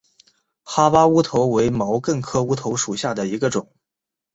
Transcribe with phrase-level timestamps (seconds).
[0.63, 3.69] 哈巴乌头为毛茛科乌头属下的一个种。